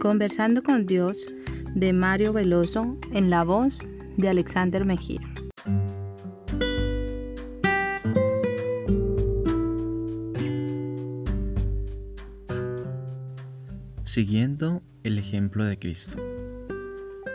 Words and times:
Conversando 0.00 0.62
con 0.62 0.86
Dios 0.86 1.26
de 1.74 1.92
Mario 1.92 2.32
Veloso 2.32 2.96
en 3.12 3.30
la 3.30 3.44
voz 3.44 3.78
de 4.16 4.28
Alexander 4.28 4.84
Mejía. 4.84 5.20
Siguiendo 14.04 14.82
el 15.02 15.18
ejemplo 15.18 15.64
de 15.64 15.78
Cristo. 15.78 16.16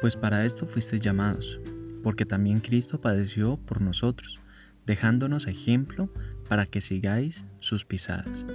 Pues 0.00 0.16
para 0.16 0.44
esto 0.44 0.66
fuisteis 0.66 1.02
llamados, 1.02 1.60
porque 2.02 2.24
también 2.24 2.60
Cristo 2.60 3.00
padeció 3.00 3.56
por 3.56 3.80
nosotros, 3.80 4.42
dejándonos 4.86 5.46
ejemplo 5.46 6.08
para 6.48 6.66
que 6.66 6.80
sigáis 6.80 7.44
sus 7.60 7.84
pisadas. 7.84 8.46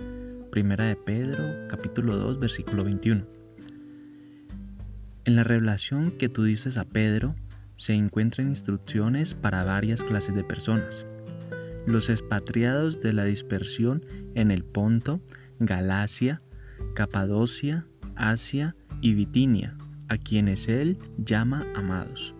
Primera 0.51 0.85
de 0.85 0.95
Pedro, 0.95 1.67
capítulo 1.67 2.17
2, 2.17 2.39
versículo 2.39 2.83
21. 2.83 3.38
En 5.25 5.35
la 5.35 5.43
revelación 5.43 6.11
que 6.11 6.29
tú 6.29 6.43
dices 6.43 6.77
a 6.77 6.85
Pedro, 6.85 7.35
se 7.75 7.93
encuentran 7.93 8.49
instrucciones 8.49 9.35
para 9.35 9.63
varias 9.63 10.03
clases 10.03 10.33
de 10.33 10.43
personas. 10.43 11.05
Los 11.85 12.09
expatriados 12.09 13.01
de 13.01 13.13
la 13.13 13.25
dispersión 13.25 14.05
en 14.35 14.49
el 14.51 14.63
Ponto, 14.63 15.21
Galacia, 15.59 16.41
Capadocia, 16.95 17.85
Asia 18.15 18.75
y 19.01 19.13
Bitinia, 19.13 19.77
a 20.07 20.17
quienes 20.17 20.67
él 20.67 20.97
llama 21.17 21.65
amados. 21.75 22.33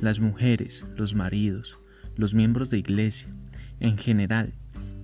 Las 0.00 0.20
mujeres, 0.20 0.86
los 0.96 1.14
maridos, 1.14 1.78
los 2.16 2.34
miembros 2.34 2.70
de 2.70 2.78
iglesia, 2.78 3.34
en 3.78 3.98
general, 3.98 4.54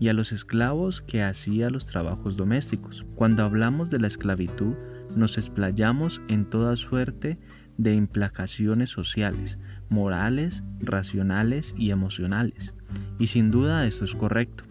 y 0.00 0.08
a 0.08 0.12
los 0.12 0.32
esclavos 0.32 1.02
que 1.02 1.22
hacía 1.22 1.70
los 1.70 1.86
trabajos 1.86 2.36
domésticos. 2.36 3.04
Cuando 3.14 3.42
hablamos 3.42 3.90
de 3.90 3.98
la 3.98 4.06
esclavitud, 4.06 4.74
nos 5.16 5.38
explayamos 5.38 6.22
en 6.28 6.44
toda 6.44 6.76
suerte 6.76 7.38
de 7.76 7.94
implacaciones 7.94 8.90
sociales, 8.90 9.58
morales, 9.88 10.64
racionales 10.80 11.74
y 11.78 11.90
emocionales. 11.90 12.74
Y 13.18 13.28
sin 13.28 13.50
duda 13.50 13.86
esto 13.86 14.04
es 14.04 14.14
correcto. 14.14 14.64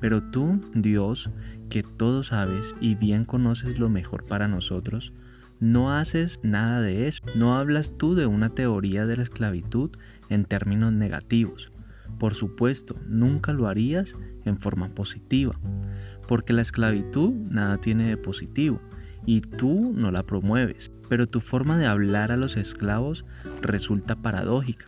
Pero 0.00 0.22
tú, 0.22 0.60
Dios, 0.74 1.30
que 1.70 1.82
todo 1.82 2.22
sabes 2.22 2.74
y 2.80 2.94
bien 2.94 3.24
conoces 3.24 3.78
lo 3.78 3.88
mejor 3.88 4.26
para 4.26 4.48
nosotros, 4.48 5.12
no 5.60 5.92
haces 5.92 6.40
nada 6.42 6.80
de 6.80 7.06
eso. 7.06 7.22
No 7.36 7.56
hablas 7.56 7.96
tú 7.96 8.14
de 8.14 8.26
una 8.26 8.50
teoría 8.50 9.06
de 9.06 9.16
la 9.16 9.22
esclavitud 9.22 9.90
en 10.28 10.44
términos 10.44 10.92
negativos. 10.92 11.72
Por 12.18 12.34
supuesto, 12.34 12.96
nunca 13.06 13.52
lo 13.52 13.68
harías 13.68 14.16
en 14.44 14.58
forma 14.58 14.88
positiva, 14.88 15.58
porque 16.26 16.52
la 16.52 16.62
esclavitud 16.62 17.32
nada 17.32 17.78
tiene 17.78 18.06
de 18.06 18.16
positivo 18.16 18.80
y 19.26 19.40
tú 19.40 19.92
no 19.94 20.10
la 20.10 20.24
promueves. 20.24 20.90
Pero 21.08 21.26
tu 21.26 21.40
forma 21.40 21.78
de 21.78 21.86
hablar 21.86 22.32
a 22.32 22.36
los 22.36 22.56
esclavos 22.56 23.24
resulta 23.60 24.16
paradójica. 24.16 24.86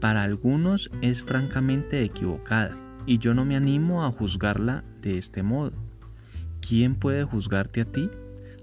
Para 0.00 0.22
algunos 0.22 0.90
es 1.02 1.22
francamente 1.22 2.02
equivocada 2.02 2.76
y 3.06 3.18
yo 3.18 3.34
no 3.34 3.44
me 3.44 3.56
animo 3.56 4.04
a 4.04 4.10
juzgarla 4.10 4.84
de 5.02 5.18
este 5.18 5.42
modo. 5.42 5.72
¿Quién 6.66 6.94
puede 6.94 7.24
juzgarte 7.24 7.82
a 7.82 7.84
ti? 7.84 8.10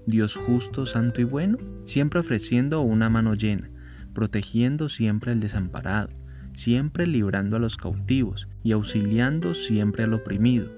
Dios 0.06 0.36
justo, 0.36 0.86
santo 0.86 1.20
y 1.20 1.24
bueno, 1.24 1.58
siempre 1.84 2.20
ofreciendo 2.20 2.80
una 2.80 3.10
mano 3.10 3.34
llena, 3.34 3.70
protegiendo 4.14 4.88
siempre 4.88 5.32
al 5.32 5.40
desamparado, 5.40 6.08
siempre 6.54 7.06
librando 7.06 7.56
a 7.56 7.60
los 7.60 7.76
cautivos 7.76 8.48
y 8.64 8.72
auxiliando 8.72 9.54
siempre 9.54 10.04
al 10.04 10.14
oprimido. 10.14 10.72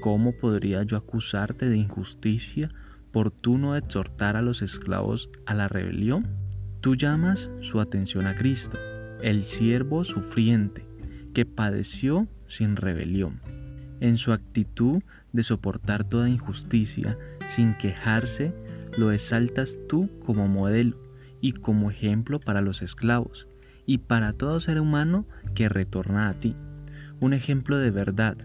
¿Cómo 0.00 0.32
podría 0.32 0.82
yo 0.82 0.96
acusarte 0.96 1.68
de 1.68 1.76
injusticia 1.76 2.70
por 3.12 3.30
tú 3.30 3.58
no 3.58 3.76
exhortar 3.76 4.36
a 4.36 4.42
los 4.42 4.62
esclavos 4.62 5.30
a 5.46 5.54
la 5.54 5.68
rebelión? 5.68 6.28
Tú 6.80 6.94
llamas 6.94 7.50
su 7.60 7.80
atención 7.80 8.26
a 8.26 8.36
Cristo, 8.36 8.78
el 9.22 9.44
siervo 9.44 10.04
sufriente, 10.04 10.86
que 11.34 11.44
padeció 11.44 12.28
sin 12.46 12.76
rebelión. 12.76 13.40
En 14.00 14.16
su 14.16 14.32
actitud 14.32 15.02
de 15.32 15.42
soportar 15.42 16.04
toda 16.04 16.28
injusticia 16.28 17.18
sin 17.46 17.74
quejarse, 17.74 18.54
lo 18.96 19.12
exaltas 19.12 19.78
tú 19.88 20.10
como 20.20 20.48
modelo 20.48 20.98
y 21.40 21.52
como 21.52 21.90
ejemplo 21.90 22.40
para 22.40 22.60
los 22.60 22.82
esclavos 22.82 23.46
y 23.86 23.98
para 23.98 24.32
todo 24.32 24.60
ser 24.60 24.80
humano 24.80 25.26
que 25.54 25.68
retorna 25.68 26.28
a 26.28 26.34
ti. 26.34 26.56
Un 27.20 27.34
ejemplo 27.34 27.78
de 27.78 27.90
verdad, 27.90 28.36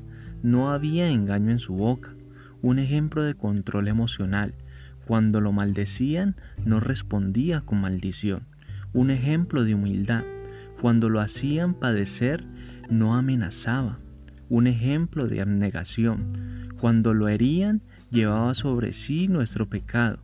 no 0.43 0.71
había 0.71 1.09
engaño 1.09 1.51
en 1.51 1.59
su 1.59 1.73
boca, 1.73 2.15
un 2.65 2.79
ejemplo 2.79 3.23
de 3.23 3.35
control 3.35 3.87
emocional. 3.87 4.55
Cuando 5.05 5.39
lo 5.39 5.51
maldecían, 5.51 6.35
no 6.65 6.79
respondía 6.79 7.61
con 7.61 7.79
maldición. 7.79 8.47
Un 8.91 9.11
ejemplo 9.11 9.63
de 9.63 9.75
humildad. 9.75 10.23
Cuando 10.81 11.09
lo 11.09 11.19
hacían 11.19 11.75
padecer, 11.75 12.43
no 12.89 13.15
amenazaba. 13.15 13.99
Un 14.49 14.65
ejemplo 14.65 15.27
de 15.27 15.41
abnegación. 15.41 16.73
Cuando 16.79 17.13
lo 17.13 17.27
herían, 17.27 17.83
llevaba 18.09 18.55
sobre 18.55 18.93
sí 18.93 19.27
nuestro 19.27 19.69
pecado 19.69 20.23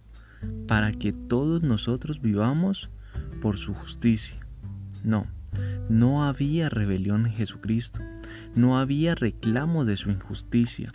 para 0.68 0.91
que 0.94 1.13
todos 1.13 1.62
nosotros 1.62 2.22
vivamos 2.22 2.90
por 3.40 3.58
su 3.58 3.75
justicia. 3.75 4.38
No, 5.03 5.28
no 5.90 6.23
había 6.23 6.69
rebelión 6.69 7.28
en 7.28 7.34
Jesucristo, 7.34 8.02
no 8.56 8.79
había 8.79 9.13
reclamo 9.13 9.85
de 9.85 9.96
su 9.96 10.09
injusticia, 10.09 10.91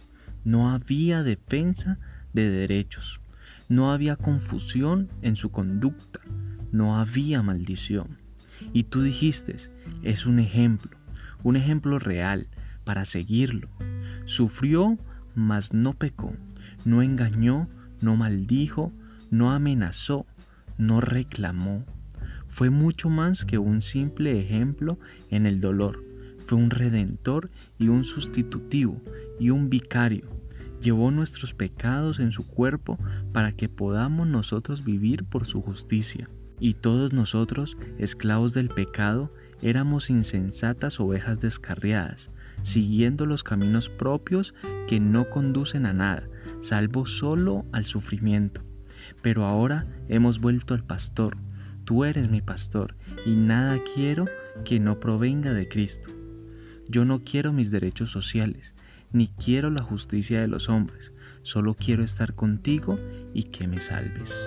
no 0.47 0.71
había 0.71 1.25
defensa 1.25 1.99
de 2.33 2.49
derechos, 2.49 3.21
no 3.69 3.91
había 3.91 4.15
confusión 4.15 5.11
en 5.21 5.35
su 5.35 5.51
conducta, 5.51 6.21
no 6.71 6.97
había 6.99 7.43
maldición. 7.43 8.19
Y 8.73 8.85
tú 8.85 9.03
dijiste, 9.03 9.57
es 10.05 10.25
un 10.25 10.39
ejemplo, 10.39 10.97
un 11.43 11.57
ejemplo 11.57 11.99
real 11.99 12.47
para 12.85 13.05
seguirlo. 13.05 13.69
Sufrió, 14.25 14.97
mas 15.35 15.73
no 15.73 15.95
pecó, 15.95 16.33
no 16.85 17.03
engañó, 17.03 17.69
no 18.01 18.15
maldijo, 18.15 18.93
no 19.33 19.51
amenazó, 19.51 20.27
no 20.79 21.01
reclamó. 21.01 21.85
Fue 22.49 22.71
mucho 22.71 23.11
más 23.11 23.45
que 23.45 23.59
un 23.59 23.83
simple 23.83 24.41
ejemplo 24.41 25.01
en 25.29 25.45
el 25.45 25.61
dolor. 25.61 26.05
Fue 26.47 26.57
un 26.57 26.71
redentor 26.71 27.51
y 27.81 27.89
un 27.89 28.05
sustitutivo 28.05 29.03
y 29.41 29.51
un 29.51 29.69
vicario. 29.71 30.36
Llevó 30.81 31.11
nuestros 31.11 31.55
pecados 31.55 32.21
en 32.21 32.33
su 32.33 32.47
cuerpo 32.47 32.99
para 33.33 33.53
que 33.53 33.69
podamos 33.69 34.27
nosotros 34.27 34.85
vivir 34.85 35.25
por 35.25 35.47
su 35.47 35.63
justicia. 35.63 36.29
Y 36.59 36.75
todos 36.75 37.13
nosotros, 37.13 37.77
esclavos 37.99 38.55
del 38.55 38.69
pecado, 38.69 39.33
éramos 39.63 40.11
insensatas 40.11 41.01
ovejas 41.01 41.41
descarriadas, 41.41 42.31
siguiendo 42.63 43.27
los 43.27 43.45
caminos 43.45 43.89
propios 43.89 44.55
que 44.89 45.01
no 45.01 45.29
conducen 45.29 45.87
a 45.87 45.93
nada, 45.93 46.29
salvo 46.61 47.07
solo 47.07 47.67
al 47.73 47.87
sufrimiento. 47.87 48.63
Pero 49.23 49.45
ahora 49.45 49.87
hemos 50.09 50.41
vuelto 50.41 50.75
al 50.75 50.85
pastor. 50.85 51.37
Tú 51.85 52.05
eres 52.05 52.29
mi 52.29 52.41
pastor 52.41 52.97
y 53.25 53.35
nada 53.35 53.79
quiero 53.95 54.25
que 54.65 54.81
no 54.81 54.99
provenga 54.99 55.53
de 55.53 55.69
Cristo. 55.69 56.09
Yo 56.89 57.05
no 57.05 57.23
quiero 57.25 57.53
mis 57.53 57.71
derechos 57.71 58.11
sociales, 58.11 58.75
ni 59.17 59.29
quiero 59.29 59.71
la 59.71 59.83
justicia 59.83 60.43
de 60.43 60.47
los 60.47 60.69
hombres, 60.69 61.15
solo 61.43 61.75
quiero 61.75 62.05
estar 62.05 62.35
contigo 62.35 62.99
y 63.33 63.45
que 63.45 63.67
me 63.67 63.81
salves. 63.81 64.47